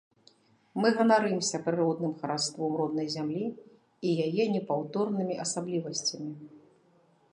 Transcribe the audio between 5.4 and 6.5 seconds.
асаблівасцямі.